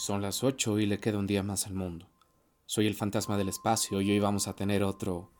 [0.00, 2.08] Son las ocho y le queda un día más al mundo.
[2.64, 5.30] Soy el fantasma del espacio y hoy vamos a tener otro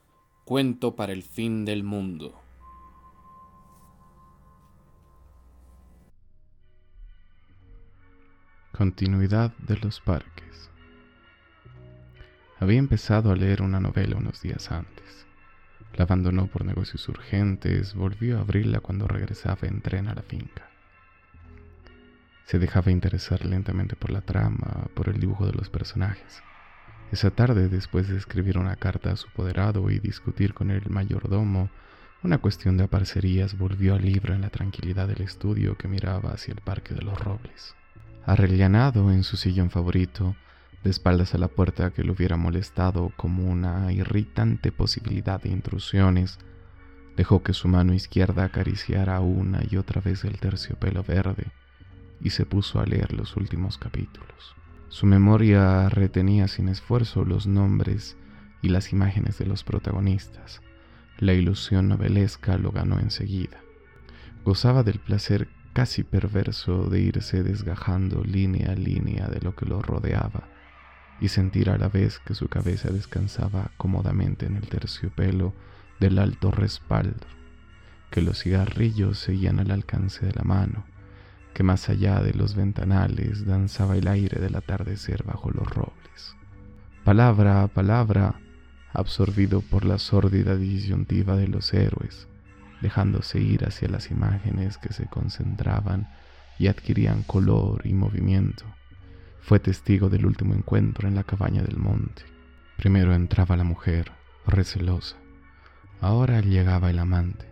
[0.45, 2.39] cuento para el fin del mundo.
[8.77, 10.69] Continuidad de los parques.
[12.59, 15.27] Había empezado a leer una novela unos días antes.
[15.95, 20.70] La abandonó por negocios urgentes, volvió a abrirla cuando regresaba en tren a la finca.
[22.51, 26.43] Se dejaba interesar lentamente por la trama, por el dibujo de los personajes.
[27.13, 31.71] Esa tarde, después de escribir una carta a su poderado y discutir con el mayordomo
[32.25, 36.53] una cuestión de aparcerías, volvió al libro en la tranquilidad del estudio que miraba hacia
[36.53, 37.77] el Parque de los Robles.
[38.27, 40.35] Arrellanado en su sillón favorito,
[40.83, 46.41] de espaldas a la puerta que lo hubiera molestado como una irritante posibilidad de intrusiones,
[47.17, 51.53] dejó que su mano izquierda acariciara una y otra vez el terciopelo verde
[52.21, 54.55] y se puso a leer los últimos capítulos.
[54.89, 58.17] Su memoria retenía sin esfuerzo los nombres
[58.63, 60.61] y las imágenes de los protagonistas.
[61.19, 63.59] La ilusión novelesca lo ganó enseguida.
[64.45, 69.81] Gozaba del placer casi perverso de irse desgajando línea a línea de lo que lo
[69.81, 70.49] rodeaba
[71.21, 75.55] y sentir a la vez que su cabeza descansaba cómodamente en el terciopelo
[76.01, 77.27] del alto respaldo,
[78.11, 80.85] que los cigarrillos seguían al alcance de la mano
[81.55, 86.37] que más allá de los ventanales danzaba el aire del atardecer bajo los robles.
[87.05, 88.35] Palabra a palabra,
[88.93, 92.29] absorbido por la sórdida disyuntiva de los héroes,
[92.81, 96.09] dejándose ir hacia las imágenes que se concentraban
[96.59, 98.65] y adquirían color y movimiento,
[99.41, 102.23] fue testigo del último encuentro en la cabaña del monte.
[102.77, 104.13] Primero entraba la mujer,
[104.47, 105.17] recelosa.
[106.01, 107.47] Ahora llegaba el amante,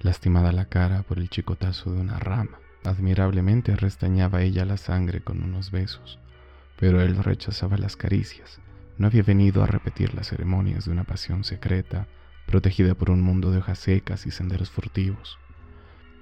[0.00, 2.58] lastimada la cara por el chicotazo de una rama.
[2.86, 6.20] Admirablemente restañaba ella la sangre con unos besos,
[6.78, 8.60] pero él rechazaba las caricias.
[8.96, 12.06] No había venido a repetir las ceremonias de una pasión secreta,
[12.46, 15.36] protegida por un mundo de hojas secas y senderos furtivos.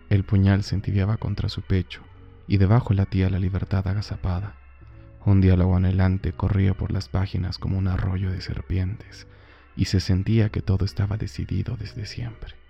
[0.09, 2.01] El puñal se entibiaba contra su pecho,
[2.47, 4.55] y debajo latía la libertad agazapada.
[5.27, 9.27] Un diálogo anhelante corría por las páginas como un arroyo de serpientes,
[9.77, 12.64] y se sentía que todo estaba decidido desde siempre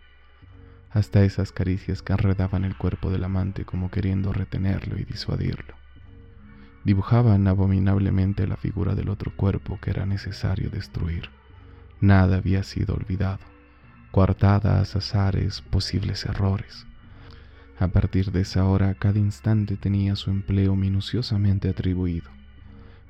[0.95, 5.75] hasta esas caricias que enredaban el cuerpo del amante como queriendo retenerlo y disuadirlo.
[6.85, 11.31] Dibujaban abominablemente la figura del otro cuerpo que era necesario destruir.
[12.01, 13.41] Nada había sido olvidado,
[14.13, 16.87] coartadas, azares, posibles errores.
[17.81, 22.31] A partir de esa hora, cada instante tenía su empleo minuciosamente atribuido.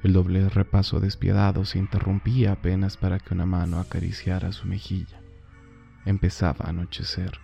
[0.02, 5.20] El doble repaso despiadado se interrumpía apenas para que una mano acariciara su mejilla.
[6.06, 7.43] Empezaba a anochecer.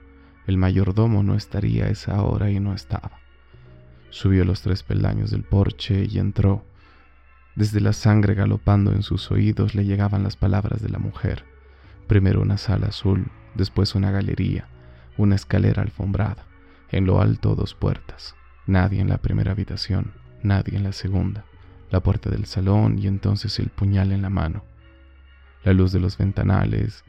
[0.47, 3.19] El mayordomo no estaría a esa hora y no estaba.
[4.09, 6.65] Subió los tres peldaños del porche y entró.
[7.55, 11.45] Desde la sangre galopando en sus oídos le llegaban las palabras de la mujer.
[12.07, 14.67] Primero una sala azul, después una galería,
[15.17, 16.45] una escalera alfombrada,
[16.89, 18.35] en lo alto dos puertas.
[18.67, 20.11] Nadie en la primera habitación,
[20.43, 21.45] nadie en la segunda,
[21.89, 24.63] la puerta del salón y entonces el puñal en la mano.
[25.63, 27.03] La luz de los ventanales,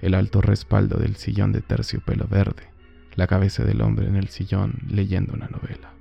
[0.00, 2.75] el alto respaldo del sillón de terciopelo verde,
[3.16, 5.92] la cabeza del hombre en el sillón leyendo una novela.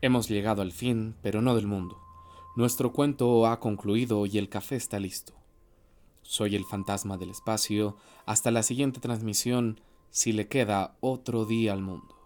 [0.00, 1.98] Hemos llegado al fin, pero no del mundo.
[2.56, 5.32] Nuestro cuento ha concluido y el café está listo.
[6.22, 7.96] Soy el fantasma del espacio.
[8.26, 12.17] Hasta la siguiente transmisión, si le queda otro día al mundo.